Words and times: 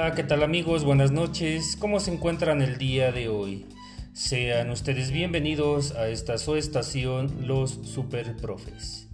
Hola, 0.00 0.14
¿qué 0.14 0.22
tal 0.22 0.44
amigos? 0.44 0.84
Buenas 0.84 1.10
noches. 1.10 1.76
¿Cómo 1.76 1.98
se 1.98 2.12
encuentran 2.12 2.62
el 2.62 2.78
día 2.78 3.10
de 3.10 3.28
hoy? 3.28 3.66
Sean 4.12 4.70
ustedes 4.70 5.10
bienvenidos 5.10 5.90
a 5.96 6.06
esta 6.08 6.38
su 6.38 6.54
estación 6.54 7.48
Los 7.48 7.72
Super 7.82 8.36
Profes. 8.36 9.08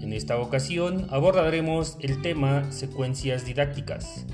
En 0.00 0.12
esta 0.12 0.38
ocasión 0.38 1.08
abordaremos 1.10 1.96
el 2.02 2.22
tema 2.22 2.70
secuencias 2.70 3.46
didácticas, 3.46 4.26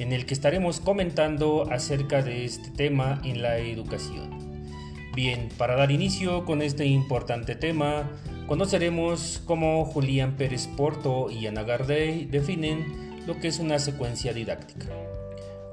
en 0.00 0.12
el 0.12 0.26
que 0.26 0.34
estaremos 0.34 0.80
comentando 0.80 1.70
acerca 1.70 2.20
de 2.20 2.44
este 2.44 2.70
tema 2.70 3.20
en 3.22 3.40
la 3.40 3.58
educación. 3.58 4.66
Bien, 5.14 5.50
para 5.56 5.76
dar 5.76 5.92
inicio 5.92 6.44
con 6.46 6.62
este 6.62 6.86
importante 6.86 7.54
tema, 7.54 8.10
conoceremos 8.48 9.40
cómo 9.44 9.84
Julián 9.84 10.34
Pérez 10.36 10.66
Porto 10.66 11.30
y 11.30 11.46
Ana 11.46 11.62
Gardey 11.62 12.24
definen 12.24 13.22
lo 13.28 13.38
que 13.38 13.46
es 13.46 13.60
una 13.60 13.78
secuencia 13.78 14.32
didáctica. 14.32 14.88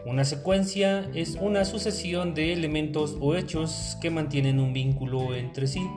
Una 0.03 0.25
secuencia 0.25 1.07
es 1.13 1.37
una 1.39 1.63
sucesión 1.63 2.33
de 2.33 2.53
elementos 2.53 3.17
o 3.21 3.35
hechos 3.35 3.97
que 4.01 4.09
mantienen 4.09 4.59
un 4.59 4.73
vínculo 4.73 5.35
entre 5.35 5.67
sí. 5.67 5.87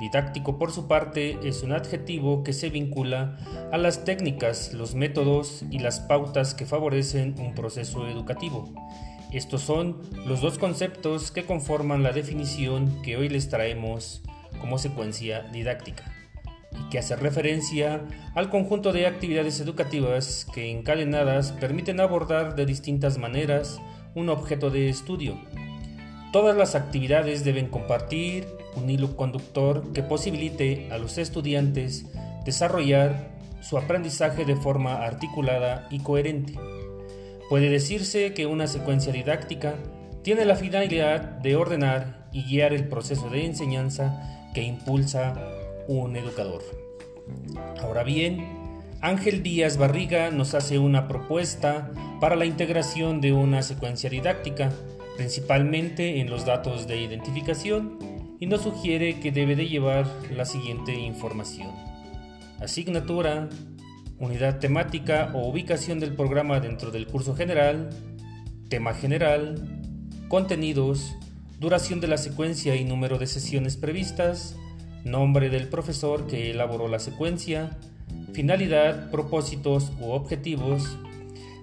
Didáctico, 0.00 0.58
por 0.58 0.72
su 0.72 0.88
parte, 0.88 1.38
es 1.44 1.62
un 1.62 1.72
adjetivo 1.72 2.42
que 2.42 2.52
se 2.52 2.68
vincula 2.68 3.36
a 3.70 3.78
las 3.78 4.04
técnicas, 4.04 4.72
los 4.74 4.96
métodos 4.96 5.64
y 5.70 5.78
las 5.78 6.00
pautas 6.00 6.54
que 6.54 6.66
favorecen 6.66 7.36
un 7.38 7.54
proceso 7.54 8.08
educativo. 8.08 8.68
Estos 9.32 9.62
son 9.62 9.98
los 10.26 10.40
dos 10.40 10.58
conceptos 10.58 11.30
que 11.30 11.44
conforman 11.44 12.02
la 12.02 12.12
definición 12.12 13.02
que 13.02 13.16
hoy 13.16 13.28
les 13.28 13.48
traemos 13.48 14.22
como 14.60 14.78
secuencia 14.78 15.42
didáctica 15.52 16.17
y 16.72 16.88
que 16.90 16.98
hace 16.98 17.16
referencia 17.16 18.02
al 18.34 18.50
conjunto 18.50 18.92
de 18.92 19.06
actividades 19.06 19.60
educativas 19.60 20.46
que 20.52 20.70
encadenadas 20.70 21.52
permiten 21.52 22.00
abordar 22.00 22.54
de 22.56 22.66
distintas 22.66 23.18
maneras 23.18 23.80
un 24.14 24.28
objeto 24.28 24.70
de 24.70 24.88
estudio. 24.88 25.38
Todas 26.32 26.56
las 26.56 26.74
actividades 26.74 27.44
deben 27.44 27.68
compartir 27.68 28.46
un 28.76 28.90
hilo 28.90 29.16
conductor 29.16 29.92
que 29.92 30.02
posibilite 30.02 30.88
a 30.90 30.98
los 30.98 31.18
estudiantes 31.18 32.06
desarrollar 32.44 33.30
su 33.60 33.78
aprendizaje 33.78 34.44
de 34.44 34.56
forma 34.56 35.04
articulada 35.04 35.88
y 35.90 36.00
coherente. 36.00 36.54
Puede 37.48 37.70
decirse 37.70 38.34
que 38.34 38.46
una 38.46 38.66
secuencia 38.66 39.12
didáctica 39.12 39.76
tiene 40.22 40.44
la 40.44 40.56
finalidad 40.56 41.20
de 41.20 41.56
ordenar 41.56 42.28
y 42.32 42.44
guiar 42.44 42.74
el 42.74 42.88
proceso 42.88 43.30
de 43.30 43.46
enseñanza 43.46 44.50
que 44.52 44.62
impulsa 44.62 45.34
un 45.88 46.14
educador. 46.16 46.62
Ahora 47.80 48.04
bien, 48.04 48.46
Ángel 49.00 49.42
Díaz 49.42 49.76
Barriga 49.78 50.30
nos 50.30 50.54
hace 50.54 50.78
una 50.78 51.08
propuesta 51.08 51.90
para 52.20 52.36
la 52.36 52.44
integración 52.44 53.20
de 53.20 53.32
una 53.32 53.62
secuencia 53.62 54.10
didáctica, 54.10 54.70
principalmente 55.16 56.20
en 56.20 56.30
los 56.30 56.44
datos 56.44 56.86
de 56.86 57.00
identificación, 57.00 57.98
y 58.38 58.46
nos 58.46 58.62
sugiere 58.62 59.18
que 59.18 59.32
debe 59.32 59.56
de 59.56 59.66
llevar 59.66 60.06
la 60.30 60.44
siguiente 60.44 60.94
información. 60.94 61.70
Asignatura, 62.60 63.48
unidad 64.18 64.58
temática 64.58 65.32
o 65.34 65.48
ubicación 65.48 66.00
del 66.00 66.14
programa 66.14 66.60
dentro 66.60 66.90
del 66.90 67.06
curso 67.06 67.34
general, 67.34 67.90
tema 68.68 68.94
general, 68.94 69.88
contenidos, 70.28 71.14
duración 71.58 72.00
de 72.00 72.08
la 72.08 72.18
secuencia 72.18 72.76
y 72.76 72.84
número 72.84 73.18
de 73.18 73.26
sesiones 73.26 73.76
previstas, 73.76 74.56
nombre 75.10 75.50
del 75.50 75.68
profesor 75.68 76.26
que 76.26 76.50
elaboró 76.50 76.88
la 76.88 76.98
secuencia, 76.98 77.76
finalidad, 78.32 79.10
propósitos 79.10 79.92
u 80.00 80.10
objetivos, 80.10 80.98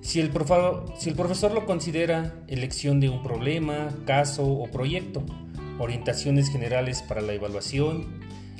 si 0.05 0.19
el, 0.19 0.29
profesor 0.29 1.51
lo 1.51 1.65
considera, 1.65 2.35
elección 2.47 2.99
de 2.99 3.09
un 3.09 3.23
problema, 3.23 3.89
caso 4.05 4.47
o 4.47 4.69
proyecto, 4.69 5.23
orientaciones 5.79 6.51
generales 6.51 7.01
para 7.01 7.21
la 7.21 7.33
evaluación, 7.33 8.05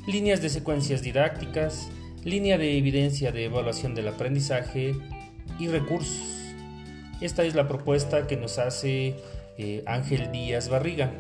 líneas 0.08 0.42
de 0.42 0.50
secuencias 0.50 1.04
didácticas, 1.04 1.88
línea 2.24 2.58
de 2.58 2.80
evidencia 2.80 3.32
de 3.32 3.46
evaluación 3.46 3.94
del 3.94 4.08
aprendizaje 4.08 4.96
y 5.60 5.68
recursos. 5.68 6.20
Esta 7.22 7.44
es 7.44 7.54
la 7.54 7.68
propuesta 7.68 8.26
que 8.26 8.38
nos 8.38 8.58
hace 8.58 9.16
eh, 9.60 9.84
Ángel 9.86 10.32
Díaz 10.32 10.68
Barriga. 10.68 11.12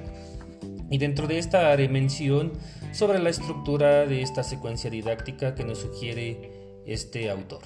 Y 0.89 0.97
dentro 0.97 1.27
de 1.27 1.37
esta 1.37 1.71
haré 1.71 1.87
mención 1.87 2.53
sobre 2.95 3.19
la 3.19 3.29
estructura 3.29 4.05
de 4.05 4.21
esta 4.21 4.41
secuencia 4.41 4.89
didáctica 4.89 5.53
que 5.53 5.65
nos 5.65 5.79
sugiere 5.79 6.79
este 6.85 7.29
autor. 7.29 7.59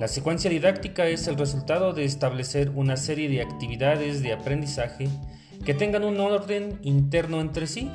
La 0.00 0.08
secuencia 0.08 0.50
didáctica 0.50 1.06
es 1.06 1.28
el 1.28 1.36
resultado 1.36 1.92
de 1.92 2.04
establecer 2.04 2.70
una 2.70 2.96
serie 2.96 3.28
de 3.28 3.42
actividades 3.42 4.20
de 4.20 4.32
aprendizaje 4.32 5.08
que 5.64 5.72
tengan 5.72 6.02
un 6.02 6.18
orden 6.18 6.80
interno 6.82 7.40
entre 7.40 7.68
sí. 7.68 7.92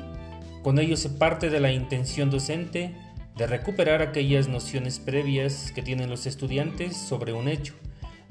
Con 0.62 0.78
ello 0.78 0.96
se 0.96 1.10
parte 1.10 1.50
de 1.50 1.60
la 1.60 1.72
intención 1.72 2.30
docente 2.30 2.96
de 3.36 3.46
recuperar 3.46 4.00
aquellas 4.00 4.48
nociones 4.48 5.00
previas 5.00 5.72
que 5.74 5.82
tienen 5.82 6.08
los 6.08 6.24
estudiantes 6.24 6.96
sobre 6.96 7.34
un 7.34 7.48
hecho, 7.48 7.74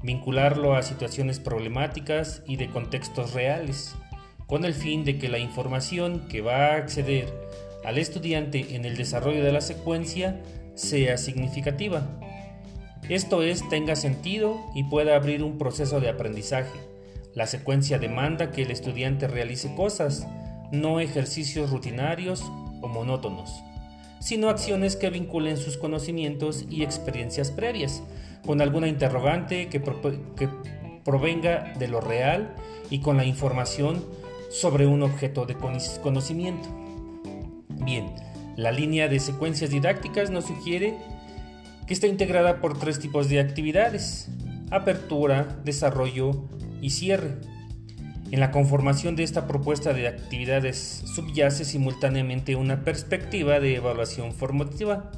vincularlo 0.02 0.74
a 0.76 0.82
situaciones 0.82 1.40
problemáticas 1.40 2.42
y 2.48 2.56
de 2.56 2.70
contextos 2.70 3.34
reales, 3.34 3.94
con 4.48 4.66
el 4.66 4.74
fin 4.74 5.06
de 5.06 5.20
que 5.20 5.30
la 5.30 5.38
información 5.38 6.28
que 6.28 6.42
va 6.42 6.72
a 6.72 6.76
acceder 6.78 7.32
al 7.84 7.98
estudiante 7.98 8.76
en 8.76 8.86
el 8.86 8.98
desarrollo 8.98 9.44
de 9.44 9.52
la 9.52 9.62
secuencia 9.62 10.42
sea 10.76 11.18
significativa. 11.18 12.20
Esto 13.10 13.44
es, 13.44 13.68
tenga 13.70 13.96
sentido 13.96 14.60
y 14.76 14.84
pueda 14.86 15.16
abrir 15.16 15.44
un 15.44 15.58
proceso 15.58 16.00
de 16.00 16.10
aprendizaje. 16.10 16.80
La 17.34 17.48
secuencia 17.48 18.00
demanda 18.00 18.52
que 18.52 18.62
el 18.62 18.72
estudiante 18.72 19.28
realice 19.28 19.76
cosas, 19.76 20.28
no 20.72 21.00
ejercicios 21.00 21.70
rutinarios 21.70 22.42
o 22.82 22.88
monótonos 22.88 23.64
sino 24.24 24.50
acciones 24.50 24.96
que 24.96 25.10
vinculen 25.10 25.58
sus 25.58 25.76
conocimientos 25.76 26.66
y 26.70 26.84
experiencias 26.84 27.52
previas, 27.52 28.02
con 28.46 28.62
alguna 28.62 28.88
interrogante 28.88 29.68
que, 29.68 29.82
provenga 31.04 31.74
de 31.78 31.90
lo 31.90 32.00
real 32.00 32.56
y 32.90 33.00
con 33.00 33.18
la 33.18 33.26
información 33.26 34.02
sobre 34.50 34.88
un 34.88 35.04
objeto 35.04 35.46
de 35.46 35.56
conocimiento. 35.56 36.70
Bien, 37.80 38.14
la 38.56 38.72
línea 38.72 39.08
de 39.08 39.20
secuencias 39.20 39.70
didácticas 39.70 40.30
nos 40.30 40.46
sugiere 40.46 40.98
que 41.88 41.94
está 41.94 42.08
integrada 42.08 42.62
por 42.62 42.78
tres 42.78 43.00
tipos 43.00 43.30
de 43.30 43.40
actividades, 43.40 44.30
apertura, 44.72 45.60
desarrollo 45.64 46.48
y 46.82 46.92
cierre. 46.92 47.38
En 48.32 48.40
la 48.40 48.52
conformación 48.52 49.16
de 49.16 49.24
esta 49.24 49.48
propuesta 49.48 49.94
de 49.94 50.08
actividades 50.08 51.04
subyace 51.14 51.66
simultáneamente 51.66 52.56
una 52.56 52.84
perspectiva 52.84 53.60
de 53.60 53.76
evaluación 53.76 54.32
formativa, 54.32 55.12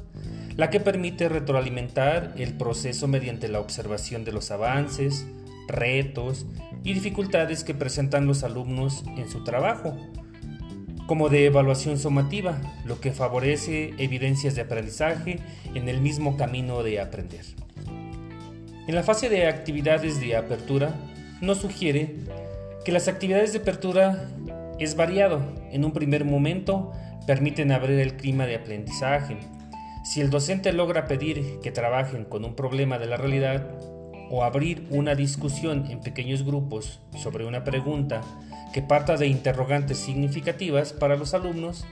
la 0.56 0.70
que 0.70 0.80
permite 0.80 1.28
retroalimentar 1.28 2.34
el 2.36 2.54
proceso 2.54 3.08
mediante 3.08 3.48
la 3.48 3.60
observación 3.60 4.24
de 4.24 4.32
los 4.32 4.50
avances, 4.50 5.26
retos 5.68 6.46
y 6.84 6.94
dificultades 6.94 7.64
que 7.64 7.74
presentan 7.74 8.26
los 8.26 8.42
alumnos 8.42 9.04
en 9.16 9.28
su 9.28 9.44
trabajo, 9.44 9.96
como 11.06 11.28
de 11.28 11.46
evaluación 11.46 11.98
somativa, 11.98 12.60
lo 12.84 13.00
que 13.00 13.12
favorece 13.12 13.94
evidencias 13.98 14.54
de 14.54 14.62
aprendizaje 14.62 15.38
en 15.74 15.88
el 15.88 16.00
mismo 16.00 16.36
camino 16.36 16.82
de 16.82 17.00
aprender. 17.00 17.44
En 18.86 18.94
la 18.94 19.02
fase 19.02 19.28
de 19.28 19.46
actividades 19.46 20.20
de 20.20 20.36
apertura, 20.36 20.94
nos 21.40 21.58
sugiere 21.58 22.16
que 22.84 22.92
las 22.92 23.08
actividades 23.08 23.52
de 23.52 23.58
apertura 23.58 24.28
es 24.78 24.96
variado. 24.96 25.42
En 25.72 25.84
un 25.84 25.92
primer 25.92 26.24
momento 26.24 26.92
permiten 27.26 27.72
abrir 27.72 27.98
el 27.98 28.16
clima 28.16 28.46
de 28.46 28.56
aprendizaje. 28.56 29.38
Si 30.04 30.20
el 30.20 30.30
docente 30.30 30.72
logra 30.72 31.06
pedir 31.06 31.58
que 31.60 31.72
trabajen 31.72 32.24
con 32.24 32.44
un 32.44 32.54
problema 32.54 32.98
de 32.98 33.06
la 33.06 33.16
realidad 33.16 33.66
o 34.30 34.44
abrir 34.44 34.86
una 34.90 35.14
discusión 35.14 35.86
en 35.90 36.00
pequeños 36.00 36.44
grupos 36.44 37.00
sobre 37.16 37.46
una 37.46 37.64
pregunta 37.64 38.22
que 38.72 38.82
parta 38.82 39.16
de 39.16 39.26
interrogantes 39.26 39.98
significativas 39.98 40.92
para 40.92 41.16
los 41.16 41.34
alumnos, 41.34 41.86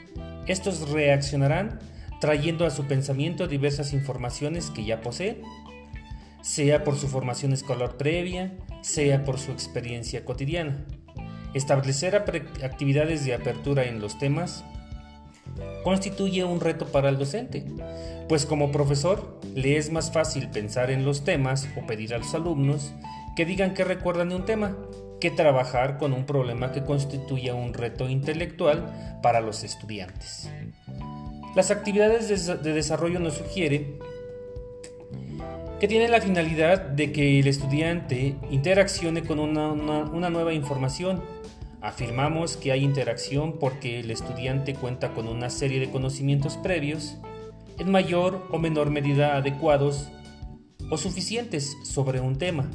estos 0.46 0.90
reaccionarán 0.90 1.78
trayendo 2.20 2.66
a 2.66 2.70
su 2.70 2.84
pensamiento 2.84 3.46
diversas 3.46 3.92
informaciones 3.92 4.70
que 4.70 4.84
ya 4.84 5.00
poseen, 5.00 5.42
sea 6.42 6.84
por 6.84 6.96
su 6.96 7.08
formación 7.08 7.52
escolar 7.52 7.96
previa, 7.96 8.52
sea 8.82 9.24
por 9.24 9.38
su 9.38 9.52
experiencia 9.52 10.24
cotidiana. 10.24 10.84
Establecer 11.54 12.16
actividades 12.16 13.24
de 13.24 13.34
apertura 13.34 13.84
en 13.84 14.00
los 14.00 14.18
temas 14.18 14.64
constituye 15.82 16.44
un 16.44 16.60
reto 16.60 16.86
para 16.86 17.08
el 17.08 17.18
docente, 17.18 17.64
pues 18.28 18.46
como 18.46 18.72
profesor 18.72 19.38
le 19.54 19.76
es 19.76 19.90
más 19.90 20.12
fácil 20.12 20.50
pensar 20.50 20.90
en 20.90 21.04
los 21.04 21.24
temas 21.24 21.68
o 21.76 21.86
pedir 21.86 22.14
a 22.14 22.18
los 22.18 22.34
alumnos 22.34 22.92
que 23.36 23.44
digan 23.44 23.74
que 23.74 23.84
recuerdan 23.84 24.30
de 24.30 24.36
un 24.36 24.44
tema, 24.44 24.76
que 25.20 25.30
trabajar 25.30 25.98
con 25.98 26.12
un 26.12 26.26
problema 26.26 26.72
que 26.72 26.84
constituya 26.84 27.54
un 27.54 27.74
reto 27.74 28.08
intelectual 28.08 29.18
para 29.22 29.40
los 29.40 29.64
estudiantes. 29.64 30.50
Las 31.54 31.70
actividades 31.70 32.46
de 32.46 32.72
desarrollo 32.72 33.20
nos 33.20 33.34
sugieren 33.34 33.98
que 35.80 35.88
tiene 35.88 36.08
la 36.08 36.20
finalidad 36.20 36.80
de 36.80 37.12
que 37.12 37.38
el 37.40 37.46
estudiante 37.46 38.36
interaccione 38.50 39.22
con 39.22 39.38
una 39.38 40.30
nueva 40.30 40.52
información. 40.52 41.22
Afirmamos 41.84 42.56
que 42.56 42.72
hay 42.72 42.82
interacción 42.82 43.58
porque 43.58 44.00
el 44.00 44.10
estudiante 44.10 44.72
cuenta 44.72 45.12
con 45.12 45.28
una 45.28 45.50
serie 45.50 45.80
de 45.80 45.90
conocimientos 45.90 46.56
previos, 46.56 47.18
en 47.78 47.90
mayor 47.90 48.48
o 48.50 48.58
menor 48.58 48.88
medida 48.88 49.36
adecuados 49.36 50.08
o 50.88 50.96
suficientes 50.96 51.76
sobre 51.84 52.20
un 52.20 52.38
tema, 52.38 52.70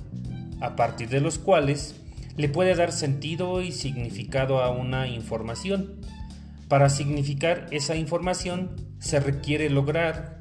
a 0.61 0.75
partir 0.75 1.09
de 1.09 1.21
los 1.21 1.39
cuales 1.39 1.95
le 2.37 2.49
puede 2.49 2.75
dar 2.75 2.91
sentido 2.91 3.63
y 3.63 3.71
significado 3.71 4.61
a 4.61 4.69
una 4.69 5.07
información. 5.07 6.01
Para 6.67 6.87
significar 6.87 7.65
esa 7.71 7.95
información 7.95 8.75
se 8.99 9.19
requiere 9.19 9.71
lograr 9.71 10.39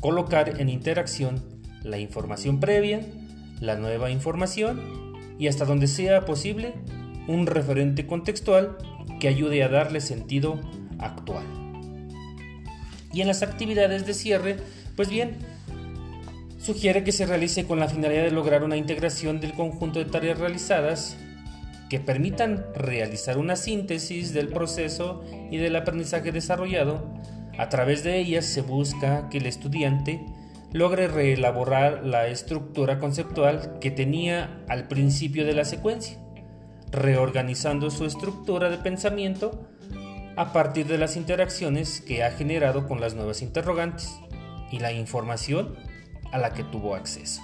colocar 0.00 0.60
en 0.60 0.68
interacción 0.68 1.44
la 1.84 1.98
información 1.98 2.58
previa, 2.58 3.06
la 3.60 3.76
nueva 3.76 4.10
información 4.10 4.80
y 5.38 5.46
hasta 5.46 5.64
donde 5.64 5.86
sea 5.86 6.24
posible 6.24 6.74
un 7.26 7.46
referente 7.46 8.06
contextual 8.06 8.76
que 9.18 9.28
ayude 9.28 9.62
a 9.62 9.68
darle 9.68 10.00
sentido 10.00 10.60
actual. 10.98 11.44
Y 13.12 13.20
en 13.20 13.28
las 13.28 13.42
actividades 13.42 14.06
de 14.06 14.14
cierre, 14.14 14.56
pues 14.96 15.08
bien, 15.08 15.36
sugiere 16.58 17.04
que 17.04 17.12
se 17.12 17.26
realice 17.26 17.66
con 17.66 17.80
la 17.80 17.88
finalidad 17.88 18.24
de 18.24 18.30
lograr 18.30 18.62
una 18.62 18.76
integración 18.76 19.40
del 19.40 19.54
conjunto 19.54 19.98
de 19.98 20.04
tareas 20.04 20.38
realizadas 20.38 21.16
que 21.88 21.98
permitan 21.98 22.64
realizar 22.74 23.36
una 23.36 23.56
síntesis 23.56 24.32
del 24.32 24.48
proceso 24.48 25.24
y 25.50 25.56
del 25.56 25.74
aprendizaje 25.74 26.30
desarrollado. 26.30 27.04
A 27.58 27.68
través 27.68 28.04
de 28.04 28.18
ellas 28.18 28.44
se 28.44 28.62
busca 28.62 29.28
que 29.28 29.38
el 29.38 29.46
estudiante 29.46 30.24
logre 30.72 31.08
reelaborar 31.08 32.06
la 32.06 32.28
estructura 32.28 33.00
conceptual 33.00 33.78
que 33.80 33.90
tenía 33.90 34.62
al 34.68 34.86
principio 34.86 35.44
de 35.44 35.54
la 35.54 35.64
secuencia, 35.64 36.16
reorganizando 36.92 37.90
su 37.90 38.04
estructura 38.04 38.70
de 38.70 38.78
pensamiento 38.78 39.68
a 40.36 40.52
partir 40.52 40.86
de 40.86 40.98
las 40.98 41.16
interacciones 41.16 42.00
que 42.00 42.24
ha 42.24 42.30
generado 42.30 42.86
con 42.86 43.00
las 43.00 43.14
nuevas 43.14 43.42
interrogantes 43.42 44.18
y 44.70 44.78
la 44.78 44.92
información 44.92 45.76
a 46.32 46.38
la 46.38 46.52
que 46.52 46.64
tuvo 46.64 46.94
acceso. 46.94 47.42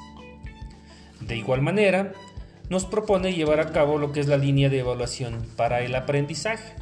De 1.20 1.36
igual 1.36 1.62
manera, 1.62 2.12
nos 2.68 2.84
propone 2.84 3.34
llevar 3.34 3.60
a 3.60 3.72
cabo 3.72 3.98
lo 3.98 4.12
que 4.12 4.20
es 4.20 4.26
la 4.26 4.36
línea 4.36 4.68
de 4.68 4.80
evaluación 4.80 5.46
para 5.56 5.80
el 5.80 5.94
aprendizaje. 5.94 6.74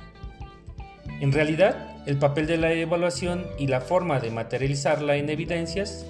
En 1.20 1.32
realidad, 1.32 1.94
el 2.06 2.19
papel 2.19 2.46
de 2.46 2.58
la 2.58 2.72
evaluación 2.72 3.46
y 3.58 3.66
la 3.66 3.81
forma 3.81 4.20
de 4.20 4.31
materializarla 4.31 5.16
en 5.16 5.31
evidencias 5.31 6.06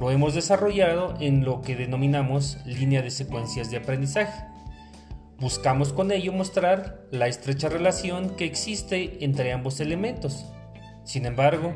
lo 0.00 0.10
hemos 0.10 0.34
desarrollado 0.34 1.14
en 1.20 1.44
lo 1.44 1.62
que 1.62 1.76
denominamos 1.76 2.58
línea 2.66 3.02
de 3.02 3.10
secuencias 3.10 3.70
de 3.70 3.78
aprendizaje. 3.78 4.55
Buscamos 5.38 5.92
con 5.92 6.12
ello 6.12 6.32
mostrar 6.32 7.06
la 7.10 7.28
estrecha 7.28 7.68
relación 7.68 8.36
que 8.36 8.44
existe 8.44 9.24
entre 9.24 9.52
ambos 9.52 9.80
elementos. 9.80 10.46
Sin 11.04 11.26
embargo, 11.26 11.74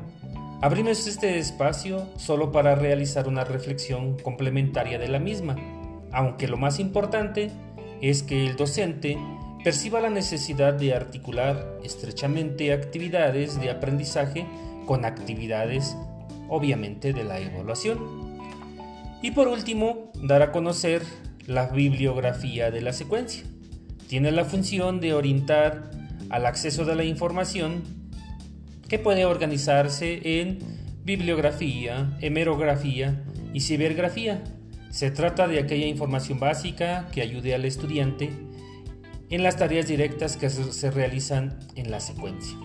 abrimos 0.63 1.07
este 1.07 1.39
espacio 1.39 2.09
solo 2.17 2.53
para 2.53 2.75
realizar 2.75 3.29
una 3.29 3.45
reflexión 3.45 4.19
complementaria 4.19 4.99
de 4.99 5.09
la 5.09 5.19
misma 5.19 5.57
aunque 6.13 6.49
lo 6.49 6.57
más 6.57 6.81
importante 6.81 7.51
es 8.01 8.23
que 8.23 8.47
el 8.47 8.57
docente 8.57 9.19
perciba 9.63 10.01
la 10.01 10.11
necesidad 10.11 10.75
de 10.75 10.95
articular 10.95 11.79
estrechamente 11.85 12.73
actividades 12.73 13.61
de 13.61 13.71
aprendizaje 13.71 14.47
con 14.87 15.05
actividades 15.05 15.97
obviamente 16.49 17.13
de 17.13 17.25
la 17.25 17.39
evaluación. 17.39 18.41
Y 19.23 19.33
por 19.33 19.49
último, 19.49 20.11
dar 20.15 20.43
a 20.43 20.51
conocer 20.51 21.03
la 21.47 21.67
bibliografía 21.67 22.71
de 22.71 22.81
la 22.81 22.93
secuencia. 22.93 23.45
Tiene 24.11 24.33
la 24.33 24.45
función 24.45 24.99
de 24.99 25.15
orientar 25.15 25.89
al 26.31 26.45
acceso 26.45 26.85
de 26.85 26.97
la 26.97 27.05
información 27.05 27.85
que 28.89 28.99
puede 28.99 29.25
organizarse 29.25 30.41
en 30.41 30.59
bibliografía, 31.05 32.19
hemerografía 32.21 33.23
y 33.55 33.61
cibergrafía 33.61 34.43
se 34.91 35.13
trata 35.13 35.47
de 35.47 35.61
aquella 35.61 35.87
información 35.87 36.41
básica 36.41 37.07
que 37.13 37.23
ayude 37.23 37.55
al 37.55 37.65
estudiante 37.65 38.31
en 39.29 39.45
las 39.45 39.57
tareas 39.59 39.87
directas 39.87 40.37
que 40.37 40.51
se 40.51 40.91
realizan 40.91 41.61
en 41.77 41.93
la 41.93 42.01
secuencia. 42.01 42.59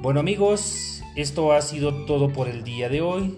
Bueno 0.00 0.20
amigos, 0.20 1.02
esto 1.14 1.52
ha 1.52 1.60
sido 1.60 2.06
todo 2.06 2.32
por 2.32 2.48
el 2.48 2.64
día 2.64 2.88
de 2.88 3.02
hoy. 3.02 3.36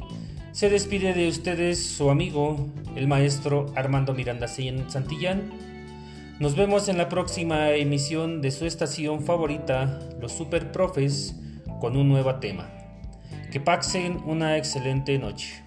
Se 0.52 0.70
despide 0.70 1.12
de 1.12 1.26
ustedes 1.26 1.84
su 1.84 2.08
amigo, 2.08 2.68
el 2.94 3.08
maestro 3.08 3.66
Armando 3.74 4.14
Miranda 4.14 4.46
Santillán. 4.46 5.77
Nos 6.40 6.54
vemos 6.54 6.88
en 6.88 6.98
la 6.98 7.08
próxima 7.08 7.70
emisión 7.70 8.40
de 8.40 8.52
su 8.52 8.64
estación 8.64 9.24
favorita, 9.24 9.98
Los 10.20 10.30
Super 10.30 10.70
Profes, 10.70 11.34
con 11.80 11.96
un 11.96 12.08
nuevo 12.08 12.32
tema. 12.36 12.70
Que 13.50 13.58
pasen 13.58 14.18
una 14.24 14.56
excelente 14.56 15.18
noche. 15.18 15.64